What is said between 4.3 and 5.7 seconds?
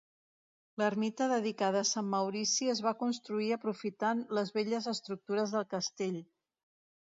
les velles estructures